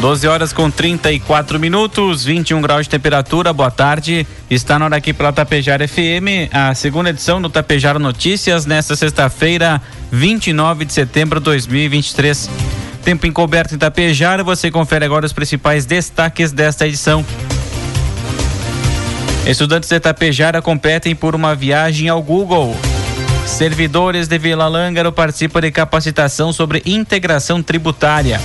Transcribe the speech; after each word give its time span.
12 0.00 0.26
horas 0.26 0.50
com 0.50 0.70
34 0.70 1.60
minutos, 1.60 2.24
21 2.24 2.62
graus 2.62 2.86
de 2.86 2.90
temperatura. 2.90 3.52
Boa 3.52 3.70
tarde. 3.70 4.26
Está 4.48 4.78
na 4.78 4.86
hora 4.86 4.96
aqui 4.96 5.12
pela 5.12 5.30
Tapejara 5.30 5.86
FM, 5.86 6.48
a 6.50 6.74
segunda 6.74 7.10
edição 7.10 7.40
do 7.40 7.50
Tapejara 7.50 7.98
Notícias, 7.98 8.64
nesta 8.64 8.96
sexta-feira, 8.96 9.80
29 10.10 10.86
de 10.86 10.94
setembro 10.94 11.38
de 11.38 11.44
2023. 11.44 12.48
Tempo 13.04 13.26
encoberto 13.26 13.74
em 13.74 13.78
Tapejara. 13.78 14.42
Você 14.42 14.70
confere 14.70 15.04
agora 15.04 15.26
os 15.26 15.34
principais 15.34 15.84
destaques 15.84 16.50
desta 16.50 16.88
edição. 16.88 17.22
Estudantes 19.46 19.90
de 19.90 20.00
Tapejara 20.00 20.62
competem 20.62 21.14
por 21.14 21.34
uma 21.34 21.54
viagem 21.54 22.08
ao 22.08 22.22
Google. 22.22 22.74
Servidores 23.44 24.28
de 24.28 24.38
Vila 24.38 24.66
Lângaro 24.66 25.12
participam 25.12 25.60
de 25.60 25.70
capacitação 25.70 26.54
sobre 26.54 26.82
integração 26.86 27.62
tributária. 27.62 28.40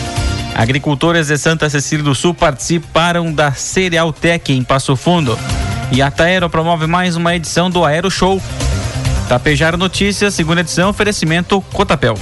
Agricultores 0.56 1.28
de 1.28 1.38
Santa 1.38 1.70
Cecília 1.70 2.04
do 2.04 2.16
Sul 2.16 2.34
participaram 2.34 3.32
da 3.32 3.52
Cereal 3.52 4.14
Tech 4.14 4.54
em 4.54 4.64
Passo 4.64 4.96
Fundo. 4.96 5.38
E 5.92 6.02
a 6.02 6.10
Taero 6.10 6.50
promove 6.50 6.88
mais 6.88 7.18
uma 7.18 7.36
edição 7.36 7.70
do 7.70 7.84
Aero 7.84 8.10
Show. 8.10 8.42
Tapejar 9.28 9.76
Notícias, 9.76 10.34
segunda 10.34 10.62
edição, 10.62 10.90
oferecimento 10.90 11.60
Cotapel. 11.74 12.18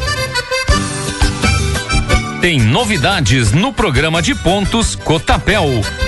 Tem 2.42 2.60
novidades 2.60 3.52
no 3.52 3.72
programa 3.72 4.20
de 4.20 4.34
pontos 4.34 4.96
Cotapel. 4.96 5.68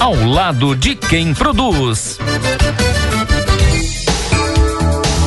ao 0.00 0.14
lado 0.14 0.74
de 0.74 0.96
quem 0.96 1.34
produz. 1.34 2.18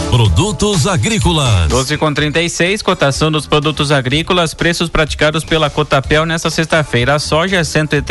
Produtos 0.09 0.87
agrícolas. 0.87 1.69
12 1.69 1.95
com 1.97 2.11
36, 2.11 2.81
cotação 2.81 3.31
dos 3.31 3.45
produtos 3.45 3.91
agrícolas, 3.91 4.55
preços 4.55 4.89
praticados 4.89 5.43
pela 5.43 5.69
Cotapel 5.69 6.25
nesta 6.25 6.49
sexta-feira. 6.49 7.19
Soja 7.19 7.63
cento 7.63 7.95
e 7.95 8.01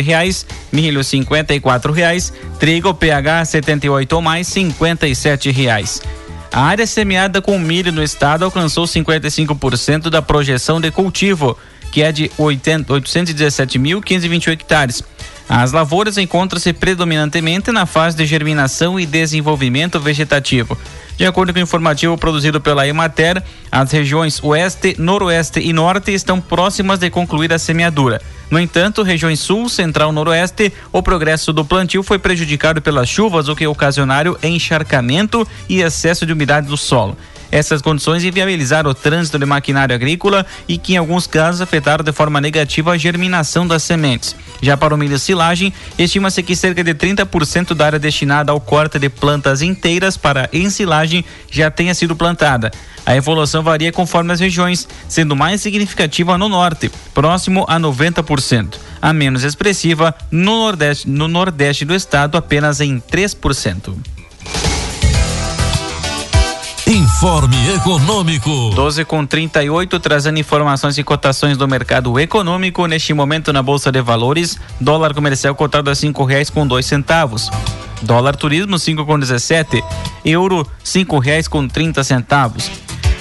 reais, 0.00 0.46
milho 0.72 1.02
cinquenta 1.02 1.52
e 1.54 1.62
reais, 1.92 2.32
trigo 2.60 2.94
PH 2.94 3.46
78 3.46 4.12
ou 4.12 4.22
mais 4.22 4.46
cinquenta 4.46 5.08
e 5.08 5.14
reais. 5.50 6.00
A 6.52 6.62
área 6.62 6.86
semeada 6.86 7.42
com 7.42 7.58
milho 7.58 7.90
no 7.90 8.02
estado 8.02 8.44
alcançou 8.44 8.84
55% 8.84 10.08
da 10.08 10.22
projeção 10.22 10.80
de 10.80 10.92
cultivo, 10.92 11.58
que 11.90 12.02
é 12.02 12.12
de 12.12 12.28
817.528 12.38 14.52
hectares. 14.52 15.02
As 15.48 15.70
lavouras 15.70 16.18
encontram-se 16.18 16.72
predominantemente 16.72 17.70
na 17.70 17.86
fase 17.86 18.16
de 18.16 18.26
germinação 18.26 18.98
e 18.98 19.06
desenvolvimento 19.06 20.00
vegetativo. 20.00 20.76
De 21.16 21.24
acordo 21.24 21.52
com 21.52 21.60
o 21.60 21.62
informativo 21.62 22.18
produzido 22.18 22.60
pela 22.60 22.86
Emater, 22.86 23.42
as 23.70 23.90
regiões 23.90 24.42
Oeste, 24.42 24.96
Noroeste 24.98 25.60
e 25.60 25.72
Norte 25.72 26.12
estão 26.12 26.40
próximas 26.40 26.98
de 26.98 27.08
concluir 27.08 27.52
a 27.52 27.58
semeadura. 27.58 28.20
No 28.50 28.58
entanto, 28.58 29.02
regiões 29.02 29.40
Sul, 29.40 29.68
Central 29.68 30.10
e 30.10 30.14
Noroeste, 30.14 30.72
o 30.92 31.02
progresso 31.02 31.52
do 31.52 31.64
plantio 31.64 32.02
foi 32.02 32.18
prejudicado 32.18 32.82
pelas 32.82 33.08
chuvas, 33.08 33.48
o 33.48 33.56
que 33.56 33.66
ocasionaram 33.66 34.36
encharcamento 34.42 35.46
e 35.68 35.80
excesso 35.80 36.26
de 36.26 36.32
umidade 36.32 36.66
do 36.66 36.76
solo. 36.76 37.16
Essas 37.50 37.80
condições 37.80 38.24
inviabilizaram 38.24 38.90
o 38.90 38.94
trânsito 38.94 39.38
de 39.38 39.46
maquinário 39.46 39.94
agrícola 39.94 40.44
e 40.68 40.76
que, 40.78 40.94
em 40.94 40.96
alguns 40.96 41.26
casos, 41.26 41.60
afetaram 41.60 42.04
de 42.04 42.12
forma 42.12 42.40
negativa 42.40 42.92
a 42.92 42.98
germinação 42.98 43.66
das 43.66 43.82
sementes. 43.82 44.34
Já 44.60 44.76
para 44.76 44.94
o 44.94 44.98
milho 44.98 45.18
silagem, 45.18 45.72
estima-se 45.98 46.42
que 46.42 46.56
cerca 46.56 46.82
de 46.82 46.94
30% 46.94 47.74
da 47.74 47.86
área 47.86 47.98
destinada 47.98 48.52
ao 48.52 48.60
corte 48.60 48.98
de 48.98 49.08
plantas 49.08 49.62
inteiras 49.62 50.16
para 50.16 50.48
ensilagem 50.52 51.24
já 51.50 51.70
tenha 51.70 51.94
sido 51.94 52.16
plantada. 52.16 52.70
A 53.04 53.14
evolução 53.14 53.62
varia 53.62 53.92
conforme 53.92 54.32
as 54.32 54.40
regiões, 54.40 54.88
sendo 55.08 55.36
mais 55.36 55.60
significativa 55.60 56.36
no 56.36 56.48
norte, 56.48 56.90
próximo 57.14 57.64
a 57.68 57.78
90%. 57.78 58.74
A 59.00 59.12
menos 59.12 59.44
expressiva 59.44 60.14
no 60.30 60.64
nordeste, 60.64 61.08
no 61.08 61.28
nordeste 61.28 61.84
do 61.84 61.94
estado, 61.94 62.36
apenas 62.36 62.80
em 62.80 62.98
3%. 63.00 64.15
Informe 67.16 67.56
Econômico. 67.74 68.72
12 68.74 69.02
com 69.06 69.24
38, 69.24 69.98
trazendo 70.00 70.38
informações 70.38 70.98
e 70.98 71.02
cotações 71.02 71.56
do 71.56 71.66
mercado 71.66 72.20
econômico. 72.20 72.86
Neste 72.86 73.14
momento 73.14 73.54
na 73.54 73.62
Bolsa 73.62 73.90
de 73.90 74.02
Valores, 74.02 74.58
dólar 74.78 75.14
comercial 75.14 75.54
cotado 75.54 75.88
a 75.88 75.94
cinco 75.94 76.24
reais 76.24 76.50
com 76.50 76.66
dois 76.66 76.84
centavos. 76.84 77.50
Dólar 78.02 78.36
turismo 78.36 78.78
cinco 78.78 79.06
com 79.06 79.18
17, 79.18 79.82
euro 80.26 80.70
cinco 80.84 81.18
reais 81.18 81.48
com 81.48 81.66
30 81.66 82.04
centavos. 82.04 82.70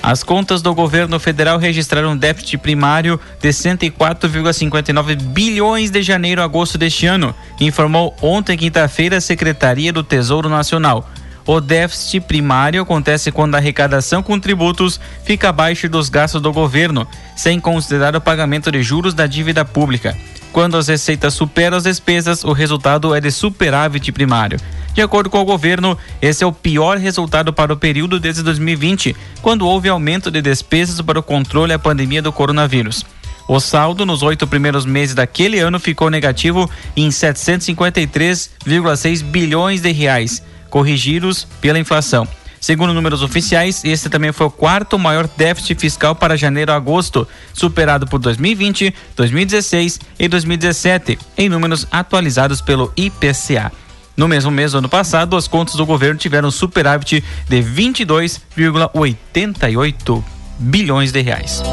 As 0.03 0.23
contas 0.23 0.61
do 0.61 0.75
governo 0.75 1.17
federal 1.17 1.57
registraram 1.57 2.11
um 2.11 2.17
déficit 2.17 2.57
primário 2.57 3.17
de 3.41 3.47
104,59 3.47 5.15
bilhões 5.15 5.89
de 5.89 6.03
janeiro 6.03 6.41
a 6.41 6.43
agosto 6.43 6.77
deste 6.77 7.07
ano, 7.07 7.33
informou 7.61 8.13
ontem 8.21 8.57
quinta-feira 8.57 9.17
a 9.17 9.21
Secretaria 9.21 9.93
do 9.93 10.03
Tesouro 10.03 10.49
Nacional. 10.49 11.09
O 11.47 11.61
déficit 11.61 12.21
primário 12.21 12.81
acontece 12.81 13.31
quando 13.31 13.53
a 13.53 13.59
arrecadação 13.59 14.23
com 14.23 14.39
tributos 14.39 14.99
fica 15.23 15.49
abaixo 15.49 15.87
dos 15.87 16.09
gastos 16.09 16.41
do 16.41 16.51
governo, 16.51 17.07
sem 17.35 17.59
considerar 17.59 18.15
o 18.15 18.21
pagamento 18.21 18.71
de 18.71 18.81
juros 18.81 19.13
da 19.13 19.27
dívida 19.27 19.63
pública. 19.63 20.17
Quando 20.51 20.75
as 20.75 20.87
receitas 20.87 21.35
superam 21.35 21.77
as 21.77 21.83
despesas, 21.83 22.43
o 22.43 22.51
resultado 22.51 23.13
é 23.13 23.21
de 23.21 23.29
superávit 23.29 24.11
primário. 24.11 24.59
De 24.95 25.03
acordo 25.03 25.29
com 25.29 25.39
o 25.39 25.45
governo, 25.45 25.95
esse 26.19 26.43
é 26.43 26.47
o 26.47 26.51
pior 26.51 26.97
resultado 26.97 27.53
para 27.53 27.73
o 27.73 27.77
período 27.77 28.19
desde 28.19 28.41
2020, 28.41 29.15
quando 29.41 29.67
houve 29.67 29.87
aumento 29.87 30.31
de 30.31 30.41
despesas 30.41 30.99
para 31.01 31.19
o 31.19 31.23
controle 31.23 31.73
da 31.73 31.79
pandemia 31.79 32.23
do 32.23 32.31
coronavírus. 32.31 33.05
O 33.47 33.59
saldo 33.59 34.03
nos 34.03 34.23
oito 34.23 34.47
primeiros 34.47 34.83
meses 34.83 35.13
daquele 35.13 35.59
ano 35.59 35.79
ficou 35.79 36.09
negativo 36.09 36.67
em 36.95 37.09
753,6 37.09 39.21
bilhões 39.21 39.81
de 39.81 39.91
reais 39.91 40.41
corrigidos 40.75 41.47
pela 41.61 41.79
inflação. 41.79 42.27
Segundo 42.59 42.93
números 42.93 43.23
oficiais, 43.23 43.81
este 43.85 44.09
também 44.09 44.33
foi 44.33 44.47
o 44.47 44.51
quarto 44.51 44.99
maior 44.99 45.25
déficit 45.25 45.79
fiscal 45.79 46.13
para 46.13 46.35
janeiro 46.35 46.73
a 46.73 46.75
agosto, 46.75 47.25
superado 47.53 48.05
por 48.05 48.19
2020, 48.19 48.93
2016 49.15 50.01
e 50.19 50.27
2017, 50.27 51.17
em 51.37 51.47
números 51.47 51.87
atualizados 51.89 52.59
pelo 52.59 52.91
IPCA. 52.97 53.71
No 54.17 54.27
mesmo 54.27 54.51
mês 54.51 54.73
do 54.73 54.79
ano 54.79 54.89
passado, 54.89 55.37
as 55.37 55.47
contas 55.47 55.75
do 55.75 55.85
governo 55.85 56.19
tiveram 56.19 56.51
superávit 56.51 57.23
de 57.47 57.63
22,88 57.63 60.23
bilhões 60.59 61.13
de 61.13 61.21
reais. 61.21 61.63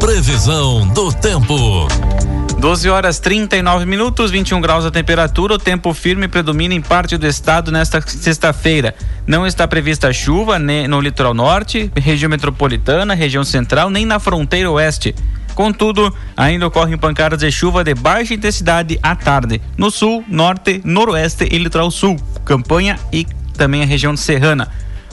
Previsão 0.00 0.88
do 0.88 1.12
tempo. 1.12 1.86
12 2.58 2.88
horas 2.88 3.18
39 3.20 3.84
minutos, 3.84 4.30
21 4.30 4.60
graus 4.60 4.86
a 4.86 4.90
temperatura. 4.90 5.54
O 5.54 5.58
tempo 5.58 5.92
firme 5.92 6.26
predomina 6.26 6.72
em 6.72 6.80
parte 6.80 7.18
do 7.18 7.26
estado 7.26 7.70
nesta 7.70 8.00
sexta-feira. 8.00 8.94
Não 9.26 9.46
está 9.46 9.68
prevista 9.68 10.12
chuva 10.12 10.58
nem 10.58 10.88
no 10.88 11.00
litoral 11.00 11.34
norte, 11.34 11.90
região 11.94 12.30
metropolitana, 12.30 13.14
região 13.14 13.44
central, 13.44 13.90
nem 13.90 14.06
na 14.06 14.18
fronteira 14.18 14.70
oeste. 14.70 15.14
Contudo, 15.54 16.14
ainda 16.36 16.66
ocorrem 16.66 16.96
pancadas 16.96 17.40
de 17.40 17.50
chuva 17.52 17.84
de 17.84 17.94
baixa 17.94 18.34
intensidade 18.34 18.98
à 19.02 19.14
tarde 19.14 19.60
no 19.76 19.90
sul, 19.90 20.24
norte, 20.26 20.80
noroeste 20.82 21.48
e 21.50 21.58
litoral 21.58 21.90
sul, 21.90 22.16
campanha 22.44 22.98
e 23.12 23.26
também 23.56 23.82
a 23.82 23.86
região 23.86 24.16
serrana. 24.16 24.68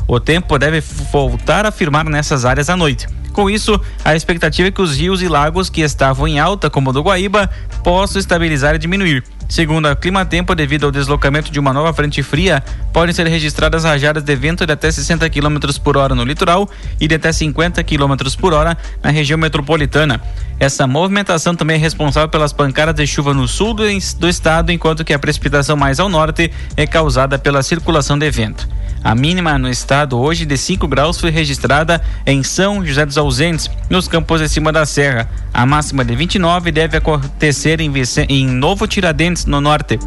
O 0.07 0.19
tempo 0.19 0.57
deve 0.57 0.81
voltar 0.81 1.65
a 1.65 1.71
firmar 1.71 2.09
nessas 2.09 2.45
áreas 2.45 2.69
à 2.69 2.75
noite. 2.75 3.07
Com 3.33 3.49
isso, 3.49 3.81
a 4.05 4.15
expectativa 4.15 4.67
é 4.67 4.71
que 4.71 4.81
os 4.81 4.95
rios 4.95 5.23
e 5.23 5.27
lagos 5.27 5.67
que 5.67 5.81
estavam 5.81 6.27
em 6.27 6.39
alta, 6.39 6.69
como 6.69 6.91
o 6.91 6.93
do 6.93 7.01
Guaíba, 7.01 7.49
possam 7.83 8.19
estabilizar 8.19 8.75
e 8.75 8.77
diminuir. 8.77 9.23
Segundo 9.49 9.87
a 9.87 9.95
Clima 9.95 10.23
Tempo, 10.23 10.55
devido 10.55 10.85
ao 10.85 10.91
deslocamento 10.91 11.51
de 11.51 11.59
uma 11.59 11.73
nova 11.73 11.91
frente 11.93 12.21
fria, 12.23 12.63
podem 12.93 13.13
ser 13.13 13.27
registradas 13.27 13.83
rajadas 13.83 14.23
de 14.23 14.35
vento 14.35 14.65
de 14.65 14.71
até 14.71 14.89
60 14.89 15.27
km 15.29 15.57
por 15.83 15.97
hora 15.97 16.15
no 16.15 16.23
litoral 16.23 16.69
e 16.99 17.07
de 17.07 17.15
até 17.15 17.31
50 17.31 17.83
km 17.83 18.15
por 18.39 18.53
hora 18.53 18.77
na 19.01 19.09
região 19.09 19.37
metropolitana. 19.37 20.21
Essa 20.59 20.87
movimentação 20.87 21.55
também 21.55 21.75
é 21.75 21.79
responsável 21.79 22.29
pelas 22.29 22.53
pancadas 22.53 22.95
de 22.95 23.05
chuva 23.05 23.33
no 23.33 23.47
sul 23.47 23.73
do 23.73 24.29
estado, 24.29 24.71
enquanto 24.71 25.03
que 25.03 25.13
a 25.13 25.19
precipitação 25.19 25.75
mais 25.75 25.99
ao 25.99 26.07
norte 26.07 26.51
é 26.77 26.87
causada 26.87 27.37
pela 27.37 27.63
circulação 27.63 28.17
de 28.17 28.29
vento. 28.29 28.67
A 29.03 29.13
mínima 29.13 29.57
no 29.57 29.69
estado 29.69 30.17
hoje 30.17 30.45
de 30.45 30.57
5 30.57 30.87
graus 30.87 31.19
foi 31.19 31.29
registrada 31.29 32.01
em 32.25 32.41
São 32.41 32.85
José 32.85 33.05
dos 33.05 33.17
Ausentes, 33.17 33.69
nos 33.89 34.07
campos 34.07 34.39
de 34.39 34.47
cima 34.47 34.71
da 34.71 34.85
serra. 34.85 35.29
A 35.53 35.65
máxima 35.65 36.05
de 36.05 36.15
29 36.15 36.71
deve 36.71 36.97
acontecer 36.97 37.81
em, 37.81 37.91
em 38.29 38.47
Novo 38.47 38.87
Tiradentes, 38.87 39.45
no 39.45 39.59
norte. 39.59 39.99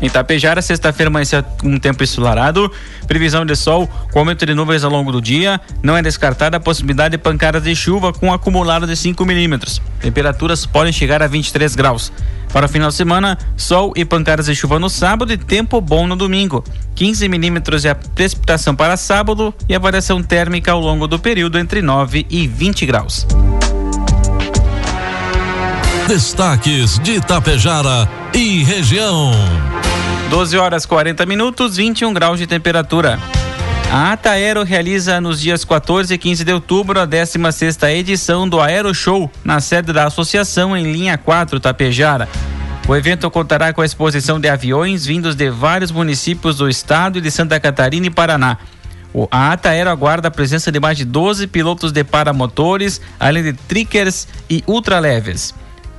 Em 0.00 0.08
Tapejara, 0.08 0.60
sexta-feira 0.60 1.08
amanheceu 1.08 1.42
um 1.64 1.78
tempo 1.78 2.04
ensolarado, 2.04 2.70
previsão 3.08 3.44
de 3.44 3.56
sol 3.56 3.88
com 4.12 4.18
aumento 4.18 4.44
de 4.44 4.54
nuvens 4.54 4.84
ao 4.84 4.90
longo 4.90 5.10
do 5.10 5.20
dia. 5.20 5.60
Não 5.82 5.96
é 5.96 6.02
descartada 6.02 6.58
a 6.58 6.60
possibilidade 6.60 7.16
de 7.16 7.18
pancadas 7.18 7.64
de 7.64 7.74
chuva 7.74 8.12
com 8.12 8.32
acumulado 8.32 8.86
de 8.86 8.94
5 8.94 9.24
milímetros. 9.24 9.80
Temperaturas 10.00 10.66
podem 10.66 10.92
chegar 10.92 11.22
a 11.22 11.26
23 11.26 11.74
graus. 11.74 12.12
Para 12.54 12.66
o 12.66 12.68
final 12.68 12.88
de 12.88 12.94
semana, 12.94 13.36
sol 13.56 13.92
e 13.96 14.04
pancadas 14.04 14.46
de 14.46 14.54
chuva 14.54 14.78
no 14.78 14.88
sábado 14.88 15.32
e 15.32 15.36
tempo 15.36 15.80
bom 15.80 16.06
no 16.06 16.14
domingo. 16.14 16.62
15 16.94 17.28
milímetros 17.28 17.84
é 17.84 17.90
a 17.90 17.96
precipitação 17.96 18.76
para 18.76 18.96
sábado 18.96 19.52
e 19.68 19.74
a 19.74 19.78
variação 19.80 20.22
térmica 20.22 20.70
ao 20.70 20.78
longo 20.78 21.08
do 21.08 21.18
período 21.18 21.58
entre 21.58 21.82
9 21.82 22.24
e 22.30 22.46
20 22.46 22.86
graus. 22.86 23.26
Destaques 26.06 27.00
de 27.00 27.14
Itapejara 27.14 28.08
e 28.32 28.62
região. 28.62 29.32
12 30.30 30.56
horas 30.56 30.86
40 30.86 31.26
minutos, 31.26 31.74
21 31.74 32.14
graus 32.14 32.38
de 32.38 32.46
temperatura. 32.46 33.18
A 33.90 34.12
Ata 34.12 34.30
Aero 34.30 34.64
realiza 34.64 35.20
nos 35.20 35.40
dias 35.40 35.64
14 35.64 36.12
e 36.12 36.18
15 36.18 36.44
de 36.44 36.52
outubro 36.52 36.98
a 36.98 37.04
16 37.04 37.80
edição 37.94 38.48
do 38.48 38.60
Aero 38.60 38.92
Show 38.92 39.30
na 39.44 39.60
sede 39.60 39.92
da 39.92 40.06
associação 40.06 40.76
em 40.76 40.92
linha 40.92 41.16
4 41.16 41.60
Tapejara. 41.60 42.28
O 42.86 42.94
evento 42.94 43.30
contará 43.30 43.72
com 43.72 43.80
a 43.80 43.86
exposição 43.86 44.38
de 44.38 44.46
aviões 44.46 45.06
vindos 45.06 45.34
de 45.34 45.48
vários 45.48 45.90
municípios 45.90 46.56
do 46.56 46.68
estado 46.68 47.18
e 47.18 47.20
de 47.22 47.30
Santa 47.30 47.58
Catarina 47.58 48.06
e 48.06 48.10
Paraná. 48.10 48.58
A 49.30 49.52
ATA 49.52 49.70
Aero 49.70 49.88
aguarda 49.88 50.28
a 50.28 50.30
presença 50.30 50.70
de 50.70 50.78
mais 50.78 50.98
de 50.98 51.04
12 51.06 51.46
pilotos 51.46 51.92
de 51.92 52.04
paramotores, 52.04 53.00
além 53.18 53.42
de 53.42 53.52
trickers 53.54 54.28
e 54.50 54.62
ultraleves. 54.66 55.54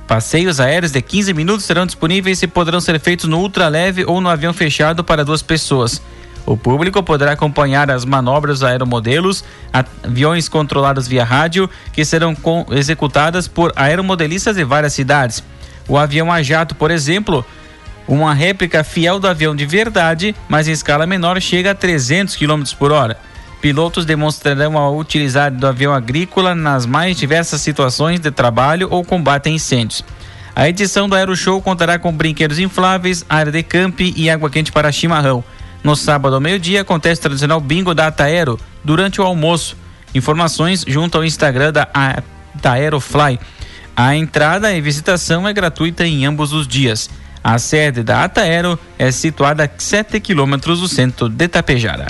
Passeios 0.06 0.60
aéreos 0.60 0.92
de 0.92 1.02
15 1.02 1.34
minutos 1.34 1.64
serão 1.64 1.86
disponíveis 1.86 2.40
e 2.42 2.46
poderão 2.46 2.80
ser 2.80 3.00
feitos 3.00 3.28
no 3.28 3.40
ultraleve 3.40 4.04
ou 4.04 4.20
no 4.20 4.28
avião 4.28 4.54
fechado 4.54 5.02
para 5.02 5.24
duas 5.24 5.42
pessoas. 5.42 6.00
O 6.44 6.56
público 6.56 7.02
poderá 7.02 7.32
acompanhar 7.32 7.90
as 7.90 8.04
manobras 8.04 8.62
aeromodelos, 8.62 9.42
aviões 9.72 10.48
controlados 10.48 11.08
via 11.08 11.24
rádio, 11.24 11.68
que 11.92 12.04
serão 12.04 12.36
executadas 12.70 13.48
por 13.48 13.72
aeromodelistas 13.74 14.54
de 14.54 14.62
várias 14.62 14.92
cidades. 14.92 15.42
O 15.88 15.96
avião 15.96 16.32
a 16.32 16.42
jato, 16.42 16.74
por 16.74 16.90
exemplo, 16.90 17.44
uma 18.08 18.32
réplica 18.34 18.84
fiel 18.84 19.18
do 19.18 19.28
avião 19.28 19.54
de 19.54 19.66
verdade, 19.66 20.34
mas 20.48 20.68
em 20.68 20.72
escala 20.72 21.06
menor, 21.06 21.40
chega 21.40 21.72
a 21.72 21.74
300 21.74 22.36
km 22.36 22.62
por 22.78 22.92
hora. 22.92 23.18
Pilotos 23.60 24.04
demonstrarão 24.04 24.78
a 24.78 24.90
utilidade 24.90 25.56
do 25.56 25.66
avião 25.66 25.92
agrícola 25.92 26.54
nas 26.54 26.86
mais 26.86 27.16
diversas 27.16 27.60
situações 27.60 28.20
de 28.20 28.30
trabalho 28.30 28.88
ou 28.90 29.04
combate 29.04 29.48
a 29.48 29.52
incêndios. 29.52 30.04
A 30.54 30.68
edição 30.68 31.08
do 31.08 31.14
Aeroshow 31.14 31.60
contará 31.60 31.98
com 31.98 32.12
brinquedos 32.12 32.58
infláveis, 32.58 33.24
área 33.28 33.52
de 33.52 33.62
camping 33.62 34.14
e 34.16 34.30
água 34.30 34.48
quente 34.48 34.72
para 34.72 34.92
chimarrão. 34.92 35.42
No 35.82 35.94
sábado 35.94 36.34
ao 36.34 36.40
meio-dia 36.40 36.80
acontece 36.80 37.20
o 37.20 37.22
tradicional 37.22 37.60
bingo 37.60 37.94
da 37.94 38.06
Ataero 38.06 38.58
durante 38.82 39.20
o 39.20 39.24
almoço. 39.24 39.76
Informações 40.14 40.84
junto 40.86 41.18
ao 41.18 41.24
Instagram 41.24 41.72
da 41.72 41.88
Ataerofly. 41.92 43.38
A 43.98 44.14
entrada 44.14 44.76
e 44.76 44.80
visitação 44.82 45.48
é 45.48 45.54
gratuita 45.54 46.06
em 46.06 46.26
ambos 46.26 46.52
os 46.52 46.68
dias. 46.68 47.08
A 47.42 47.58
sede 47.58 48.02
da 48.02 48.24
Ataero 48.24 48.78
é 48.98 49.10
situada 49.10 49.64
a 49.64 49.70
7 49.74 50.20
quilômetros 50.20 50.80
do 50.80 50.86
centro 50.86 51.30
de 51.30 51.48
Tapejara. 51.48 52.06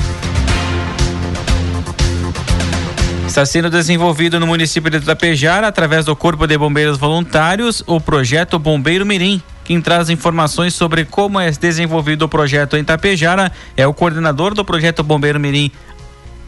Está 3.24 3.46
sendo 3.46 3.70
desenvolvido 3.70 4.40
no 4.40 4.48
município 4.48 4.90
de 4.90 4.98
Tapejara, 4.98 5.68
através 5.68 6.06
do 6.06 6.16
Corpo 6.16 6.44
de 6.44 6.58
Bombeiros 6.58 6.98
Voluntários, 6.98 7.84
o 7.86 8.00
projeto 8.00 8.58
Bombeiro 8.58 9.06
Mirim. 9.06 9.40
Quem 9.62 9.80
traz 9.80 10.10
informações 10.10 10.74
sobre 10.74 11.04
como 11.04 11.38
é 11.38 11.52
desenvolvido 11.52 12.24
o 12.24 12.28
projeto 12.28 12.76
em 12.76 12.82
Tapejara 12.82 13.52
é 13.76 13.86
o 13.86 13.94
coordenador 13.94 14.54
do 14.54 14.64
projeto 14.64 15.04
Bombeiro 15.04 15.38
Mirim, 15.38 15.70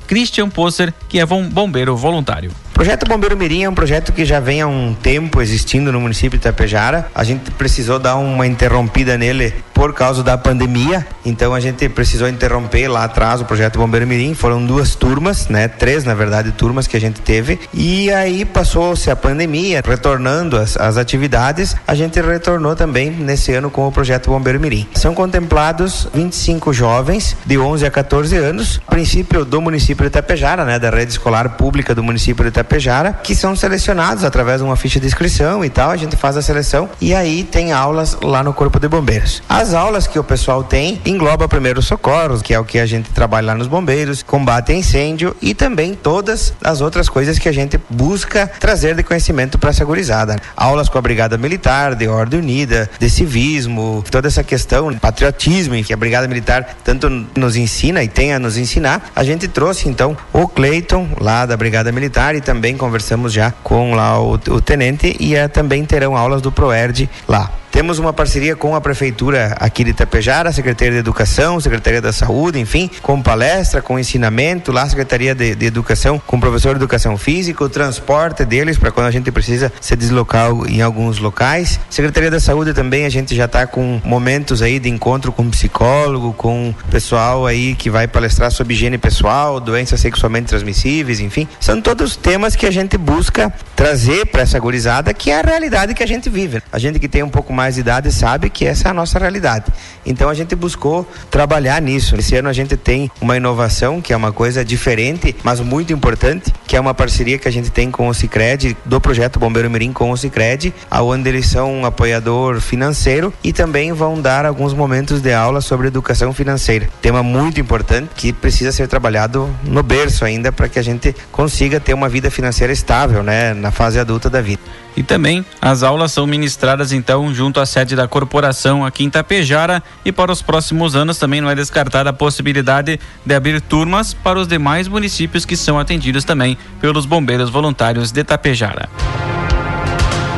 Christian 0.09 0.49
Posser, 0.49 0.93
que 1.09 1.21
é 1.21 1.27
bombeiro 1.27 1.95
voluntário. 1.95 2.51
Projeto 2.79 3.09
Bombeiro 3.09 3.37
Mirim 3.37 3.65
é 3.65 3.69
um 3.69 3.75
projeto 3.75 4.13
que 4.13 4.25
já 4.25 4.39
vem 4.39 4.63
há 4.63 4.67
um 4.69 4.95
tempo 4.95 5.43
existindo 5.43 5.91
no 5.91 6.01
município 6.01 6.39
de 6.39 6.47
Itapejara. 6.47 7.11
A 7.13 7.25
gente 7.25 7.51
precisou 7.51 7.99
dar 7.99 8.15
uma 8.15 8.47
interrompida 8.47 9.19
nele 9.19 9.53
por 9.75 9.93
causa 9.93 10.23
da 10.23 10.39
pandemia, 10.39 11.05
então 11.27 11.55
a 11.55 11.61
gente 11.61 11.89
precisou 11.89 12.29
interromper 12.29 12.87
lá 12.87 13.03
atrás 13.03 13.41
o 13.41 13.45
projeto 13.45 13.81
Bombeiro 13.81 14.07
Mirim. 14.07 14.33
Foram 14.33 14.65
duas 14.65 14.95
turmas, 14.95 15.49
né? 15.49 15.67
Três, 15.67 16.05
na 16.05 16.15
verdade, 16.15 16.53
turmas 16.53 16.87
que 16.87 16.97
a 16.97 17.01
gente 17.01 17.21
teve. 17.21 17.59
E 17.75 18.13
aí 18.13 18.45
passou-se 18.45 19.11
a 19.11 19.17
pandemia, 19.17 19.83
retornando 19.85 20.57
as, 20.57 20.77
as 20.77 20.97
atividades, 20.97 21.75
a 21.85 21.97
gente 21.97 22.21
retornou 22.21 22.77
também 22.77 23.11
nesse 23.11 23.53
ano 23.53 23.71
com 23.73 23.89
o 23.89 23.93
projeto 23.93 24.31
Bombeiro 24.31 24.61
Mirim. 24.61 24.87
São 24.95 25.15
contemplados 25.15 26.09
25 26.15 26.73
jovens 26.73 27.37
de 27.45 27.59
11 27.59 27.87
a 27.87 27.91
14 27.91 28.37
anos, 28.37 28.81
a 28.87 28.91
princípio 28.93 29.45
do 29.45 29.61
município 29.61 30.05
de 30.05 30.11
Itapejara, 30.11 30.65
né? 30.65 30.79
Da 30.79 30.91
rede 30.91 31.11
escolar 31.11 31.57
pública 31.57 31.93
do 31.93 32.05
município 32.05 32.45
de 32.45 32.51
Itapejara 32.51 32.68
Itapejara, 32.69 33.15
que 33.23 33.35
são 33.35 33.57
selecionados 33.57 34.23
através 34.23 34.59
de 34.59 34.65
uma 34.65 34.77
ficha 34.77 35.01
de 35.01 35.07
inscrição 35.07 35.65
e 35.65 35.71
tal. 35.71 35.91
A 35.91 35.97
gente 35.97 36.17
faz 36.17 36.37
a 36.37 36.43
seleção 36.43 36.89
e 37.01 37.15
aí 37.15 37.43
tem 37.43 37.73
aulas 37.73 38.19
lá 38.23 38.45
no 38.45 38.53
Corpo 38.53 38.79
de 38.79 38.87
Bombeiros. 38.87 39.43
As 39.49 39.73
aulas 39.73 40.07
que 40.07 40.19
o 40.19 40.25
pessoal 40.25 40.63
tem 40.63 41.01
engloba 41.07 41.49
primeiro 41.49 41.81
socorros, 41.81 42.43
que 42.43 42.53
é 42.53 42.59
o 42.59 42.65
que 42.65 42.79
a 42.79 42.87
gente 42.87 43.11
trabalha 43.11 43.49
lá 43.49 43.55
nos 43.55 43.67
bombeiros, 43.67 44.23
combate 44.23 44.73
a 44.73 44.75
incêndio 44.75 45.35
e 45.41 45.55
também 45.55 45.95
todas 45.95 46.53
as 46.63 46.81
outras 46.83 47.09
coisas 47.09 47.39
que 47.39 47.49
a 47.49 47.53
gente 47.53 47.81
busca 47.89 48.47
trazer 48.61 48.95
de 48.95 49.03
conhecimento 49.03 49.59
para 49.59 49.71
a 49.71 49.73
segurizada. 49.73 50.37
Aulas 50.55 50.89
com 50.89 50.99
a 50.99 51.03
Brigada 51.03 51.39
Militar, 51.39 51.95
de 51.95 52.07
Ordem 52.07 52.41
Unida, 52.41 52.91
de 52.99 53.09
civismo, 53.09 54.05
toda 54.11 54.29
essa 54.29 54.45
questão, 54.45 54.93
patriotismo, 54.99 55.83
que 55.83 55.93
a 55.93 55.97
Brigada 55.97 56.29
Militar 56.29 56.77
tanto 56.85 57.09
nos 57.35 57.57
ensina 57.57 58.03
e 58.03 58.09
tem 58.09 58.35
a 58.35 58.39
nos 58.39 58.59
ensinar. 58.59 59.11
A 59.17 59.25
gente 59.25 59.49
trouxe 59.49 59.89
então 59.89 60.17
o 60.33 60.47
Cleiton 60.47 61.09
lá 61.19 61.47
da 61.47 61.57
Brigada 61.57 61.91
Militar 61.91 62.35
e 62.35 62.41
também 62.41 62.58
também 62.59 62.77
conversamos 62.77 63.33
já 63.33 63.53
com 63.53 63.95
lá 63.95 64.21
o, 64.21 64.33
o 64.33 64.61
tenente 64.61 65.17
e 65.21 65.37
é, 65.37 65.47
também 65.47 65.85
terão 65.85 66.17
aulas 66.17 66.43
do 66.43 66.51
Proerd 66.51 67.09
lá. 67.29 67.49
Temos 67.71 67.99
uma 67.99 68.13
parceria 68.13 68.57
com 68.57 68.75
a 68.75 68.81
Prefeitura 68.81 69.55
aqui 69.61 69.85
de 69.85 69.91
Itapejara, 69.91 70.51
Secretaria 70.53 70.95
de 70.95 70.99
Educação, 70.99 71.61
Secretaria 71.61 72.01
da 72.01 72.13
Saúde, 72.13 72.59
enfim, 72.59 72.91
com 73.03 73.23
palestra, 73.23 73.83
com 73.83 73.99
ensinamento, 73.99 74.73
lá 74.73 74.89
Secretaria 74.89 75.35
de, 75.35 75.55
de 75.55 75.67
Educação, 75.67 76.21
com 76.27 76.41
professor 76.41 76.71
de 76.71 76.79
Educação 76.79 77.17
Física, 77.19 77.63
o 77.63 77.69
transporte 77.69 78.45
deles 78.45 78.79
para 78.79 78.91
quando 78.91 79.07
a 79.07 79.11
gente 79.11 79.31
precisa 79.31 79.71
se 79.81 79.95
deslocar 79.95 80.51
em 80.67 80.81
alguns 80.81 81.19
locais. 81.19 81.79
Secretaria 81.91 82.31
da 82.31 82.41
Saúde 82.41 82.73
também, 82.73 83.05
a 83.05 83.11
gente 83.11 83.37
já 83.37 83.45
está 83.45 83.67
com 83.67 84.01
momentos 84.03 84.63
aí 84.63 84.79
de 84.79 84.89
encontro 84.89 85.31
com 85.31 85.49
psicólogo, 85.51 86.33
com 86.33 86.75
pessoal 86.91 87.47
aí 87.47 87.75
que 87.75 87.91
vai 87.91 88.09
palestrar 88.09 88.51
sobre 88.51 88.75
higiene 88.75 88.99
pessoal, 88.99 89.61
doenças 89.61 90.01
sexualmente 90.01 90.47
transmissíveis, 90.47 91.21
enfim. 91.21 91.47
São 91.61 91.81
todos 91.83 92.17
temas 92.17 92.57
que 92.57 92.67
a 92.67 92.71
gente 92.71 92.97
busca 92.97 93.53
trazer 93.77 94.27
para 94.27 94.43
essa 94.43 94.59
gurizada, 94.59 95.13
que 95.13 95.31
é 95.31 95.39
a 95.39 95.43
realidade 95.43 95.95
que 95.95 96.03
a 96.03 96.07
gente 96.07 96.31
vive. 96.31 96.63
A 96.73 96.79
gente 96.79 96.99
que 96.99 97.09
tem 97.09 97.23
um 97.23 97.29
pouco 97.29 97.53
mais 97.53 97.58
de 97.67 97.81
idade 97.81 98.13
sabe 98.13 98.51
que 98.51 98.65
essa 98.65 98.89
é 98.89 98.91
a 98.91 98.95
nossa 98.95 99.19
realidade. 99.19 99.67
Então 100.05 100.29
a 100.29 100.35
gente 100.35 100.55
buscou 100.55 101.07
trabalhar 101.31 101.81
nisso. 101.83 102.17
Esse 102.17 102.37
ano 102.37 102.49
a 102.49 102.53
gente 102.53 102.77
tem 102.77 103.11
uma 103.21 103.37
inovação 103.37 104.01
que 104.01 104.13
é 104.13 104.17
uma 104.17 104.33
coisa 104.33 104.65
diferente, 104.65 105.35
mas 105.43 105.61
muito 105.61 105.93
importante, 105.93 106.53
que 106.67 106.77
é 106.77 106.81
uma 106.81 106.95
parceria 106.95 107.39
que 107.39 107.49
a 107.49 107.51
gente 107.51 107.71
tem 107.71 107.91
com 107.91 108.09
o 108.09 108.15
Sicredi 108.15 108.77
do 108.85 109.01
projeto 109.01 109.39
Bombeiro 109.39 109.71
Mirim 109.71 109.93
com 109.93 110.11
o 110.11 110.17
Sicredi, 110.17 110.73
aonde 110.91 111.29
eles 111.29 111.47
são 111.47 111.73
um 111.73 111.87
apoiador 111.87 112.61
financeiro 112.61 113.33
e 113.43 113.53
também 113.53 113.93
vão 113.93 114.21
dar 114.21 114.47
alguns 114.47 114.73
momentos 114.73 115.21
de 115.21 115.33
aula 115.33 115.61
sobre 115.61 115.89
educação 115.89 116.33
financeira. 116.33 116.89
Tema 117.03 117.23
muito 117.23 117.61
importante 117.61 118.11
que 118.15 118.33
precisa 118.33 118.73
ser 118.73 118.89
trabalhado 118.89 119.49
no 119.65 119.83
berço 119.83 120.25
ainda 120.25 120.53
para 120.53 120.69
que 120.69 120.79
a 120.79 120.83
gente 120.83 121.15
consiga 121.33 121.81
ter 121.81 121.95
uma 121.95 122.09
vida 122.09 122.31
financeira 122.31 122.73
estável, 122.73 123.23
né, 123.23 123.55
na 123.55 123.71
fase 123.71 123.99
adulta 123.99 124.31
da 124.31 124.41
vida. 124.41 124.63
E 124.99 125.03
também 125.05 125.47
as 125.63 125.85
aulas 125.85 126.11
são 126.11 126.27
ministradas 126.27 126.91
então 126.91 127.33
junto 127.33 127.61
à 127.61 127.67
sede 127.67 127.95
da 127.95 128.09
corporação 128.09 128.85
aqui 128.85 129.05
em 129.05 129.09
Tapejara 129.09 129.81
e 130.05 130.11
para 130.11 130.33
os 130.33 130.43
próximos 130.43 130.97
anos 130.97 131.19
também 131.19 131.41
não 131.41 131.49
é 131.49 131.55
descartada 131.55 132.11
a 132.11 132.13
possibilidade 132.13 132.99
de 133.25 133.33
abrir 133.33 133.61
turmas 133.61 134.13
para 134.13 134.41
os 134.41 134.49
demais 134.49 134.89
municípios 134.89 135.45
que 135.45 135.57
são 135.57 135.79
atendidos 135.79 136.25
também 136.25 136.59
pelos 136.81 137.07
bombeiros 137.07 137.49
voluntários 137.49 138.11
de 138.11 138.25
Tapejara. 138.25 138.89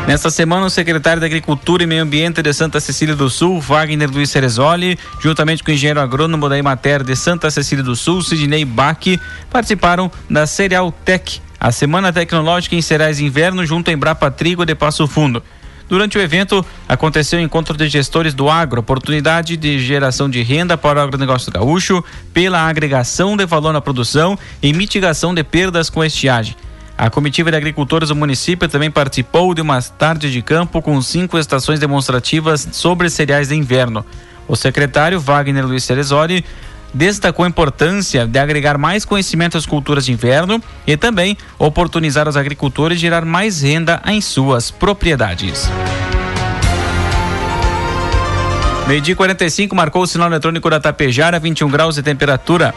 Nesta 0.07 0.29
semana, 0.29 0.67
o 0.67 0.71
secretário 0.71 1.21
da 1.21 1.27
Agricultura 1.27 1.85
e 1.85 1.87
Meio 1.87 2.03
Ambiente 2.03 2.43
de 2.43 2.53
Santa 2.53 2.81
Cecília 2.81 3.17
do 3.17 3.31
Sul, 3.31 3.61
Wagner 3.61 4.11
Luiz 4.11 4.29
Cerezoli, 4.29 4.99
juntamente 5.23 5.65
com 5.65 5.71
o 5.71 5.75
engenheiro 5.75 6.01
agrônomo 6.01 6.51
da 6.51 6.59
Imater 6.59 7.03
de 7.03 7.17
Santa 7.17 7.51
Cecília 7.51 7.85
do 7.85 7.97
Sul, 7.97 8.21
Sidney 8.21 8.67
Bach, 8.67 9.07
participaram 9.49 10.11
da 10.29 10.47
Cereal 10.47 10.93
Tech, 11.05 11.41
a 11.61 11.71
Semana 11.71 12.11
Tecnológica 12.11 12.75
em 12.75 12.81
Cereais 12.81 13.21
Inverno, 13.21 13.67
junto 13.67 13.91
à 13.91 13.93
Embrapa 13.93 14.31
Trigo 14.31 14.65
de 14.65 14.75
Passo 14.75 15.07
Fundo. 15.07 15.43
Durante 15.91 16.17
o 16.17 16.21
evento, 16.21 16.65
aconteceu 16.89 17.39
o 17.39 17.43
encontro 17.43 17.77
de 17.77 17.87
gestores 17.89 18.33
do 18.33 18.49
agro, 18.49 18.81
oportunidade 18.81 19.59
de 19.59 19.79
geração 19.79 20.31
de 20.31 20.41
renda 20.41 20.79
para 20.79 21.01
o 21.01 21.03
agronegócio 21.03 21.53
gaúcho, 21.53 22.03
pela 22.33 22.67
agregação 22.67 23.37
de 23.37 23.45
valor 23.45 23.75
na 23.75 23.81
produção 23.81 24.39
e 24.63 24.73
mitigação 24.73 25.35
de 25.35 25.45
perdas 25.45 25.91
com 25.91 26.03
estiagem. 26.03 26.57
A 26.97 27.11
comitiva 27.11 27.51
de 27.51 27.57
agricultores 27.57 28.09
do 28.09 28.17
município 28.17 28.69
também 28.69 28.91
participou 28.91 29.53
de 29.53 29.61
uma 29.61 29.83
tarde 29.83 30.31
de 30.31 30.41
campo 30.41 30.81
com 30.81 31.01
cinco 31.03 31.39
estações 31.39 31.81
demonstrativas 31.81 32.69
sobre 32.73 33.11
cereais 33.11 33.49
de 33.49 33.57
inverno. 33.57 34.05
O 34.47 34.57
secretário 34.57 35.21
Wagner 35.21 35.67
Luiz 35.67 35.85
Cerezoli 35.85 36.45
destacou 36.93 37.45
a 37.45 37.49
importância 37.49 38.27
de 38.27 38.39
agregar 38.39 38.79
mais 38.79 39.05
conhecimento 39.05 39.57
às 39.57 39.67
culturas 39.67 40.05
de 40.05 40.13
inverno 40.13 40.63
e 40.87 40.97
também 40.97 41.37
oportunizar 41.59 42.29
os 42.29 42.37
agricultores 42.37 43.01
gerar 43.01 43.25
mais 43.25 43.63
renda 43.63 44.01
em 44.07 44.21
suas 44.21 44.71
propriedades. 44.71 45.69
Meio-dia 48.91 49.15
45 49.15 49.73
marcou 49.77 50.03
o 50.03 50.07
sinal 50.07 50.27
eletrônico 50.27 50.69
da 50.69 50.81
Tapejara, 50.81 51.39
21 51.39 51.69
graus 51.71 51.95
de 51.95 52.03
temperatura. 52.03 52.75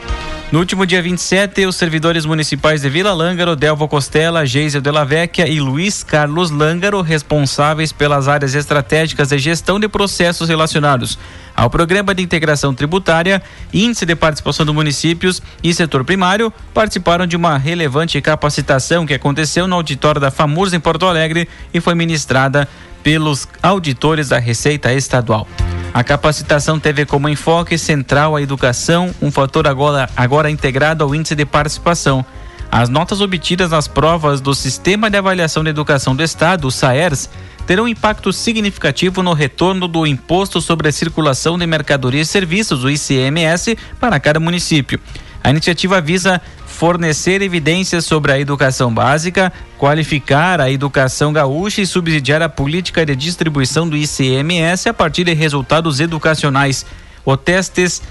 No 0.51 0.59
último 0.59 0.85
dia 0.85 1.01
27, 1.01 1.65
os 1.65 1.75
servidores 1.75 2.23
municipais 2.23 2.83
de 2.83 2.87
Vila 2.87 3.11
Lângaro, 3.13 3.55
Delvo 3.55 3.87
Costela, 3.87 4.45
Geisel 4.45 4.79
de 4.79 4.91
la 4.91 5.03
Vecchia 5.03 5.47
e 5.47 5.59
Luiz 5.59 6.03
Carlos 6.03 6.51
Lângaro, 6.51 7.01
responsáveis 7.01 7.91
pelas 7.91 8.27
áreas 8.27 8.53
estratégicas 8.53 9.29
de 9.29 9.39
gestão 9.39 9.79
de 9.79 9.87
processos 9.87 10.49
relacionados 10.49 11.17
ao 11.55 11.67
Programa 11.67 12.13
de 12.13 12.21
Integração 12.21 12.75
Tributária, 12.75 13.41
Índice 13.73 14.05
de 14.05 14.15
Participação 14.15 14.67
dos 14.67 14.75
Municípios 14.75 15.41
e 15.63 15.73
Setor 15.73 16.03
Primário, 16.05 16.53
participaram 16.75 17.25
de 17.25 17.35
uma 17.35 17.57
relevante 17.57 18.21
capacitação 18.21 19.07
que 19.07 19.15
aconteceu 19.15 19.67
no 19.67 19.77
auditório 19.77 20.21
da 20.21 20.29
FAMURS 20.29 20.73
em 20.73 20.79
Porto 20.79 21.07
Alegre 21.07 21.49
e 21.73 21.81
foi 21.81 21.95
ministrada 21.95 22.69
pelos 23.01 23.47
auditores 23.63 24.29
da 24.29 24.37
Receita 24.37 24.93
Estadual. 24.93 25.47
A 25.93 26.03
capacitação 26.03 26.79
teve 26.79 27.05
como 27.05 27.29
enfoque 27.29 27.77
central 27.77 28.35
a 28.35 28.41
educação, 28.41 29.13
um 29.21 29.29
fator 29.29 29.67
agora, 29.67 30.09
agora 30.17 30.49
integrado 30.49 31.03
ao 31.03 31.13
índice 31.13 31.35
de 31.35 31.45
participação. 31.45 32.25
As 32.71 32.89
notas 32.89 33.21
obtidas 33.21 33.69
nas 33.69 33.87
provas 33.87 34.41
do 34.41 34.55
Sistema 34.55 35.07
de 35.07 35.17
Avaliação 35.17 35.63
de 35.63 35.69
Educação 35.69 36.15
do 36.15 36.23
Estado, 36.23 36.67
o 36.67 36.71
SAERS, 36.71 37.29
terão 37.67 37.87
impacto 37.87 38.33
significativo 38.33 39.21
no 39.21 39.33
retorno 39.33 39.87
do 39.87 40.07
Imposto 40.07 40.59
sobre 40.59 40.89
a 40.89 40.91
Circulação 40.91 41.59
de 41.59 41.67
Mercadorias 41.67 42.27
e 42.27 42.31
Serviços, 42.31 42.83
o 42.83 42.89
ICMS, 42.89 43.77
para 43.99 44.19
cada 44.19 44.39
município. 44.39 44.99
A 45.43 45.49
iniciativa 45.49 45.99
visa 45.99 46.41
fornecer 46.65 47.41
evidências 47.41 48.05
sobre 48.05 48.31
a 48.31 48.39
educação 48.39 48.93
básica, 48.93 49.51
qualificar 49.77 50.61
a 50.61 50.71
educação 50.71 51.33
gaúcha 51.33 51.81
e 51.81 51.85
subsidiar 51.85 52.41
a 52.41 52.47
política 52.47 53.05
de 53.05 53.15
distribuição 53.15 53.87
do 53.87 53.97
ICMS 53.97 54.87
a 54.87 54.93
partir 54.93 55.25
de 55.25 55.33
resultados 55.33 55.99
educacionais. 55.99 56.85
O 57.25 57.35
testes 57.35 58.01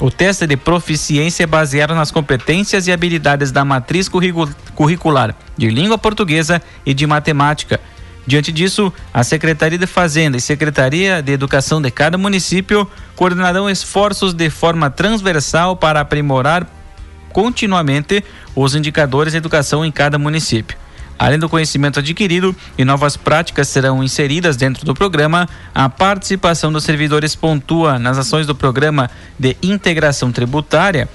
o 0.00 0.10
teste 0.10 0.46
de 0.46 0.56
proficiência 0.56 1.44
é 1.44 1.46
baseado 1.46 1.94
nas 1.94 2.10
competências 2.10 2.86
e 2.86 2.92
habilidades 2.92 3.52
da 3.52 3.66
matriz 3.66 4.08
curricular 4.08 5.36
de 5.58 5.68
língua 5.68 5.98
portuguesa 5.98 6.62
e 6.86 6.94
de 6.94 7.06
matemática. 7.06 7.78
Diante 8.26 8.50
disso, 8.50 8.90
a 9.12 9.22
Secretaria 9.22 9.76
de 9.76 9.86
Fazenda 9.86 10.38
e 10.38 10.40
Secretaria 10.40 11.20
de 11.22 11.32
Educação 11.32 11.82
de 11.82 11.90
cada 11.90 12.16
município 12.16 12.88
coordenarão 13.14 13.68
esforços 13.68 14.32
de 14.32 14.48
forma 14.48 14.88
transversal 14.88 15.76
para 15.76 16.00
aprimorar 16.00 16.66
continuamente 17.32 18.24
os 18.54 18.74
indicadores 18.74 19.32
de 19.32 19.38
educação 19.38 19.84
em 19.84 19.90
cada 19.90 20.18
município. 20.18 20.76
Além 21.18 21.38
do 21.38 21.50
conhecimento 21.50 21.98
adquirido 21.98 22.56
e 22.78 22.84
novas 22.84 23.14
práticas 23.14 23.68
serão 23.68 24.02
inseridas 24.02 24.56
dentro 24.56 24.86
do 24.86 24.94
programa, 24.94 25.46
a 25.74 25.86
participação 25.86 26.72
dos 26.72 26.82
servidores 26.82 27.34
pontua 27.34 27.98
nas 27.98 28.16
ações 28.16 28.46
do 28.46 28.54
programa 28.54 29.10
de 29.38 29.54
integração 29.62 30.32
tributária 30.32 31.08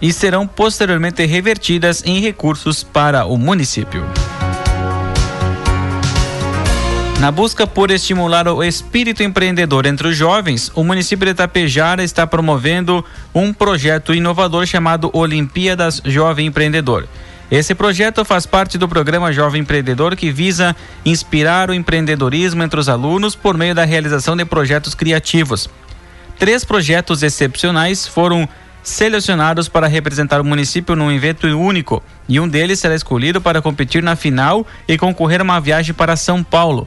e 0.00 0.10
serão 0.10 0.46
posteriormente 0.46 1.26
revertidas 1.26 2.02
em 2.06 2.20
recursos 2.20 2.82
para 2.82 3.26
o 3.26 3.36
município. 3.36 4.02
Na 7.20 7.32
busca 7.32 7.66
por 7.66 7.90
estimular 7.90 8.46
o 8.46 8.62
espírito 8.62 9.24
empreendedor 9.24 9.86
entre 9.86 10.06
os 10.06 10.16
jovens, 10.16 10.70
o 10.72 10.84
município 10.84 11.26
de 11.26 11.32
Itapejara 11.32 12.04
está 12.04 12.24
promovendo 12.28 13.04
um 13.34 13.52
projeto 13.52 14.14
inovador 14.14 14.64
chamado 14.66 15.10
Olimpíadas 15.12 16.00
Jovem 16.04 16.46
Empreendedor. 16.46 17.08
Esse 17.50 17.74
projeto 17.74 18.24
faz 18.24 18.46
parte 18.46 18.78
do 18.78 18.88
programa 18.88 19.32
Jovem 19.32 19.62
Empreendedor 19.62 20.14
que 20.14 20.30
visa 20.30 20.76
inspirar 21.04 21.70
o 21.70 21.74
empreendedorismo 21.74 22.62
entre 22.62 22.78
os 22.78 22.88
alunos 22.88 23.34
por 23.34 23.58
meio 23.58 23.74
da 23.74 23.84
realização 23.84 24.36
de 24.36 24.44
projetos 24.44 24.94
criativos. 24.94 25.68
Três 26.38 26.64
projetos 26.64 27.24
excepcionais 27.24 28.06
foram 28.06 28.48
selecionados 28.80 29.68
para 29.68 29.88
representar 29.88 30.40
o 30.40 30.44
município 30.44 30.94
num 30.94 31.10
evento 31.10 31.48
único 31.48 32.00
e 32.28 32.38
um 32.38 32.48
deles 32.48 32.78
será 32.78 32.94
escolhido 32.94 33.40
para 33.40 33.60
competir 33.60 34.04
na 34.04 34.14
final 34.14 34.64
e 34.86 34.96
concorrer 34.96 35.40
a 35.40 35.44
uma 35.44 35.60
viagem 35.60 35.92
para 35.92 36.14
São 36.14 36.44
Paulo. 36.44 36.86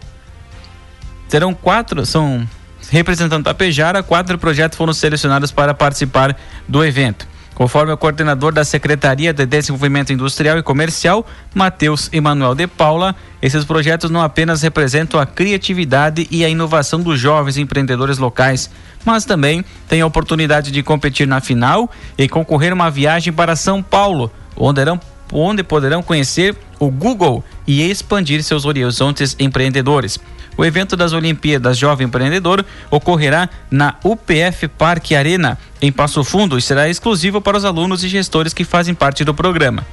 Terão 1.32 1.54
quatro, 1.54 2.06
são 2.06 2.46
representando 2.90 3.48
a 3.48 3.54
Pejara, 3.54 4.04
quatro 4.04 4.38
projetos 4.38 4.78
foram 4.78 4.92
selecionados 4.92 5.50
para 5.50 5.74
participar 5.74 6.36
do 6.68 6.84
evento. 6.84 7.26
Conforme 7.56 7.94
o 7.94 7.98
coordenador 7.98 8.52
da 8.52 8.66
Secretaria 8.66 9.32
de 9.32 9.46
Desenvolvimento 9.46 10.12
Industrial 10.12 10.58
e 10.58 10.64
Comercial, 10.64 11.26
Matheus 11.56 12.10
Emanuel 12.12 12.54
de 12.54 12.68
Paula, 12.68 13.16
esses 13.42 13.64
projetos 13.64 14.12
não 14.12 14.22
apenas 14.22 14.62
representam 14.62 15.22
a 15.22 15.26
criatividade 15.26 16.28
e 16.30 16.44
a 16.44 16.50
inovação 16.50 17.00
dos 17.00 17.18
jovens 17.18 17.56
empreendedores 17.56 18.18
locais, 18.18 18.70
mas 19.06 19.24
também 19.24 19.64
têm 19.88 20.02
a 20.02 20.06
oportunidade 20.06 20.70
de 20.70 20.84
competir 20.84 21.26
na 21.26 21.40
final 21.40 21.90
e 22.18 22.28
concorrer 22.28 22.74
a 22.74 22.76
uma 22.76 22.92
viagem 22.92 23.32
para 23.32 23.56
São 23.56 23.82
Paulo, 23.82 24.30
onde, 24.54 24.82
irão, 24.82 25.00
onde 25.32 25.64
poderão 25.64 26.04
conhecer 26.04 26.56
o 26.80 26.90
Google 26.90 27.44
e 27.66 27.90
expandir 27.90 28.44
seus 28.44 28.66
horizontes 28.66 29.36
empreendedores. 29.40 30.20
O 30.58 30.66
evento 30.66 30.96
das 30.96 31.14
Olimpíadas 31.14 31.78
Jovem 31.78 32.08
Empreendedor 32.08 32.66
ocorrerá 32.90 33.50
na 33.70 33.96
UPF 34.04 34.68
Parque 34.68 35.16
Arena, 35.16 35.58
em 35.82 35.92
Passo 35.92 36.24
Fundo, 36.24 36.58
e 36.58 36.62
será 36.62 36.90
exclusivo 36.90 37.42
para 37.42 37.58
os 37.58 37.66
alunos 37.66 38.04
e 38.04 38.10
gestores 38.10 38.54
que 38.54 38.64
fazem 38.64 38.94
parte 38.94 39.24
do 39.24 39.34
programa. 39.34 39.86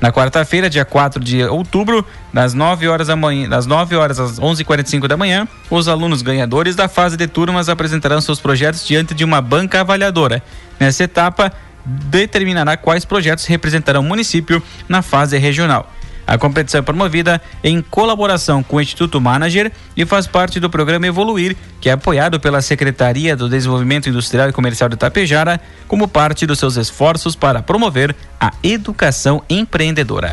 Na 0.00 0.12
quarta-feira, 0.12 0.68
dia 0.68 0.84
4 0.84 1.22
de 1.22 1.42
outubro, 1.44 2.04
das 2.32 2.52
9 2.52 2.86
horas 2.88 3.06
da 3.06 3.16
manhã, 3.16 3.48
das 3.48 3.64
9 3.64 3.96
horas 3.96 4.20
às 4.20 4.38
11:45 4.38 5.08
da 5.08 5.16
manhã, 5.16 5.48
os 5.70 5.88
alunos 5.88 6.20
ganhadores 6.20 6.76
da 6.76 6.88
fase 6.88 7.16
de 7.16 7.26
turmas 7.26 7.70
apresentarão 7.70 8.20
seus 8.20 8.38
projetos 8.38 8.86
diante 8.86 9.14
de 9.14 9.24
uma 9.24 9.40
banca 9.40 9.80
avaliadora. 9.80 10.42
Nessa 10.78 11.04
etapa, 11.04 11.50
determinará 11.84 12.76
quais 12.76 13.04
projetos 13.04 13.44
representarão 13.46 14.00
o 14.00 14.04
município 14.04 14.62
na 14.88 15.02
fase 15.02 15.36
regional. 15.38 15.90
A 16.26 16.38
competição 16.38 16.78
é 16.78 16.82
promovida 16.82 17.40
em 17.62 17.82
colaboração 17.82 18.62
com 18.62 18.76
o 18.76 18.80
Instituto 18.80 19.20
Manager 19.20 19.70
e 19.96 20.06
faz 20.06 20.26
parte 20.26 20.58
do 20.58 20.70
programa 20.70 21.06
Evoluir, 21.06 21.54
que 21.80 21.88
é 21.88 21.92
apoiado 21.92 22.40
pela 22.40 22.62
Secretaria 22.62 23.36
do 23.36 23.48
Desenvolvimento 23.48 24.08
Industrial 24.08 24.48
e 24.48 24.52
Comercial 24.52 24.88
de 24.88 24.96
Tapejara, 24.96 25.60
como 25.86 26.08
parte 26.08 26.46
dos 26.46 26.58
seus 26.58 26.76
esforços 26.76 27.36
para 27.36 27.62
promover 27.62 28.16
a 28.40 28.52
educação 28.62 29.42
empreendedora. 29.50 30.32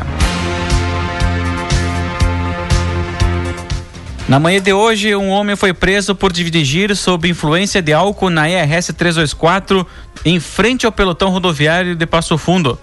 Na 4.28 4.38
manhã 4.38 4.60
de 4.60 4.72
hoje, 4.72 5.14
um 5.16 5.30
homem 5.30 5.56
foi 5.56 5.74
preso 5.74 6.14
por 6.14 6.32
dirigir 6.32 6.96
sob 6.96 7.28
influência 7.28 7.82
de 7.82 7.92
álcool 7.92 8.30
na 8.30 8.48
ERS 8.48 8.86
324 8.96 9.86
em 10.24 10.38
frente 10.38 10.86
ao 10.86 10.92
pelotão 10.92 11.28
rodoviário 11.30 11.96
de 11.96 12.06
Passo 12.06 12.38
Fundo. 12.38 12.78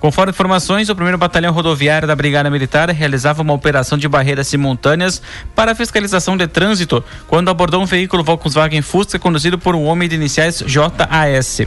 Conforme 0.00 0.32
informações, 0.32 0.88
o 0.88 0.94
primeiro 0.94 1.16
batalhão 1.16 1.52
rodoviário 1.52 2.08
da 2.08 2.16
Brigada 2.16 2.50
Militar 2.50 2.90
realizava 2.90 3.42
uma 3.42 3.52
operação 3.52 3.96
de 3.96 4.08
barreiras 4.08 4.48
simultâneas 4.48 5.22
para 5.54 5.74
fiscalização 5.74 6.36
de 6.36 6.46
trânsito 6.46 7.04
quando 7.26 7.50
abordou 7.50 7.82
um 7.82 7.86
veículo 7.86 8.24
Volkswagen 8.24 8.82
Fusca 8.82 9.18
conduzido 9.18 9.58
por 9.58 9.74
um 9.74 9.84
homem 9.84 10.08
de 10.08 10.14
iniciais 10.14 10.62
JAS. 10.66 11.60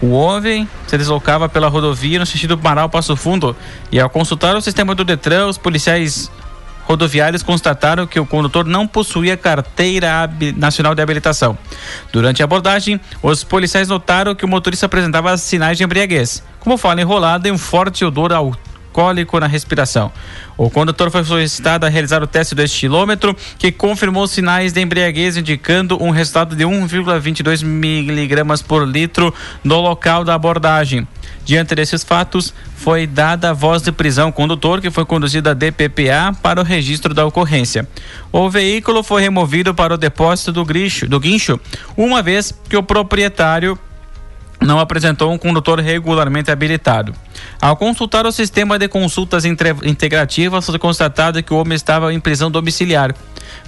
O 0.00 0.12
homem 0.12 0.68
se 0.86 0.96
deslocava 0.96 1.48
pela 1.48 1.68
rodovia 1.68 2.18
no 2.18 2.26
sentido 2.26 2.56
Marau 2.56 2.88
Passo 2.88 3.16
Fundo 3.16 3.56
e 3.90 3.98
ao 3.98 4.08
consultar 4.08 4.54
o 4.54 4.60
sistema 4.60 4.94
do 4.94 5.04
Detran, 5.04 5.46
os 5.46 5.58
policiais 5.58 6.30
rodoviários 6.86 7.42
constataram 7.42 8.06
que 8.06 8.20
o 8.20 8.26
condutor 8.26 8.64
não 8.64 8.86
possuía 8.86 9.36
carteira 9.36 10.30
nacional 10.56 10.94
de 10.94 11.02
habilitação. 11.02 11.56
Durante 12.12 12.42
a 12.42 12.44
abordagem, 12.44 13.00
os 13.22 13.42
policiais 13.42 13.88
notaram 13.88 14.34
que 14.34 14.44
o 14.44 14.48
motorista 14.48 14.86
apresentava 14.86 15.36
sinais 15.36 15.76
de 15.76 15.84
embriaguez, 15.84 16.42
como 16.60 16.76
fala 16.76 17.00
enrolada 17.00 17.48
e 17.48 17.52
um 17.52 17.58
forte 17.58 18.04
odor 18.04 18.32
alcoólico 18.94 19.40
na 19.40 19.48
respiração. 19.48 20.12
O 20.56 20.70
condutor 20.70 21.10
foi 21.10 21.24
solicitado 21.24 21.84
a 21.84 21.88
realizar 21.88 22.22
o 22.22 22.26
teste 22.28 22.54
do 22.54 22.62
estilômetro, 22.62 23.36
que 23.58 23.72
confirmou 23.72 24.26
sinais 24.28 24.72
de 24.72 24.80
embriaguez, 24.80 25.36
indicando 25.36 26.00
um 26.00 26.10
resultado 26.10 26.54
de 26.54 26.64
1,22 26.64 27.64
miligramas 27.64 28.62
por 28.62 28.86
litro 28.86 29.34
no 29.64 29.80
local 29.80 30.24
da 30.24 30.34
abordagem. 30.34 31.06
Diante 31.44 31.74
desses 31.74 32.04
fatos, 32.04 32.54
foi 32.76 33.06
dada 33.06 33.50
a 33.50 33.52
voz 33.52 33.82
de 33.82 33.92
prisão 33.92 34.26
ao 34.26 34.32
condutor, 34.32 34.80
que 34.80 34.90
foi 34.90 35.04
conduzido 35.04 35.50
à 35.50 35.54
DPPA 35.54 36.34
para 36.40 36.60
o 36.60 36.64
registro 36.64 37.12
da 37.12 37.26
ocorrência. 37.26 37.86
O 38.32 38.48
veículo 38.48 39.02
foi 39.02 39.22
removido 39.22 39.74
para 39.74 39.94
o 39.94 39.98
depósito 39.98 40.52
do, 40.52 40.64
do 40.64 41.20
guincho, 41.20 41.60
uma 41.96 42.22
vez 42.22 42.54
que 42.68 42.76
o 42.76 42.82
proprietário 42.82 43.78
não 44.64 44.78
apresentou 44.78 45.32
um 45.32 45.38
condutor 45.38 45.80
regularmente 45.80 46.50
habilitado. 46.50 47.14
Ao 47.60 47.76
consultar 47.76 48.26
o 48.26 48.32
sistema 48.32 48.78
de 48.78 48.88
consultas 48.88 49.44
integrativas, 49.44 50.66
foi 50.66 50.78
constatado 50.78 51.42
que 51.42 51.52
o 51.52 51.56
homem 51.56 51.76
estava 51.76 52.12
em 52.12 52.20
prisão 52.20 52.50
domiciliar. 52.50 53.14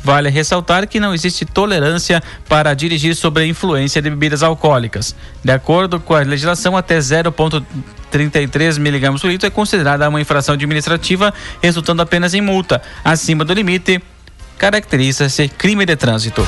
Vale 0.02 0.28
ressaltar 0.30 0.86
que 0.86 1.00
não 1.00 1.14
existe 1.14 1.44
tolerância 1.44 2.22
para 2.48 2.74
dirigir 2.74 3.14
sob 3.14 3.40
a 3.40 3.46
influência 3.46 4.00
de 4.00 4.10
bebidas 4.10 4.42
alcoólicas. 4.42 5.14
De 5.44 5.52
acordo 5.52 6.00
com 6.00 6.14
a 6.14 6.20
legislação, 6.20 6.76
até 6.76 6.98
0,33 6.98 8.76
mg 8.76 9.20
por 9.20 9.30
litro 9.30 9.46
é 9.46 9.50
considerada 9.50 10.08
uma 10.08 10.20
infração 10.20 10.54
administrativa, 10.54 11.32
resultando 11.62 12.02
apenas 12.02 12.34
em 12.34 12.40
multa. 12.40 12.80
Acima 13.04 13.44
do 13.44 13.52
limite, 13.52 14.00
caracteriza-se 14.58 15.48
crime 15.48 15.84
de 15.84 15.96
trânsito. 15.96 16.46